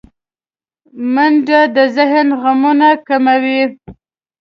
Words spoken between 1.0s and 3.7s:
منډه د ذهن غمونه کموي